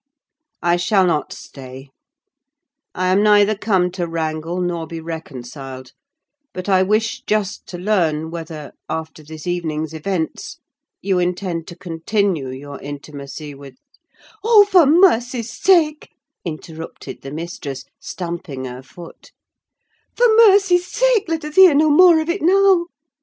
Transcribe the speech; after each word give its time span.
"I 0.63 0.77
shall 0.77 1.05
not 1.05 1.31
stay. 1.31 1.89
I 2.95 3.09
am 3.09 3.21
neither 3.21 3.53
come 3.55 3.91
to 3.91 4.07
wrangle 4.07 4.59
nor 4.59 4.87
be 4.87 4.99
reconciled; 4.99 5.91
but 6.55 6.67
I 6.67 6.81
wish 6.81 7.21
just 7.27 7.67
to 7.67 7.77
learn 7.77 8.31
whether, 8.31 8.71
after 8.89 9.21
this 9.21 9.45
evening's 9.45 9.93
events, 9.93 10.57
you 11.03 11.19
intend 11.19 11.67
to 11.67 11.75
continue 11.75 12.49
your 12.49 12.81
intimacy 12.81 13.53
with—" 13.53 13.75
"Oh, 14.43 14.65
for 14.65 14.87
mercy's 14.87 15.53
sake," 15.53 16.09
interrupted 16.43 17.21
the 17.21 17.29
mistress, 17.31 17.85
stamping 17.99 18.65
her 18.65 18.81
foot, 18.81 19.31
"for 20.15 20.25
mercy's 20.35 20.87
sake, 20.91 21.25
let 21.27 21.45
us 21.45 21.57
hear 21.57 21.75
no 21.75 21.91
more 21.91 22.19
of 22.21 22.27
it 22.27 22.41
now! 22.41 22.87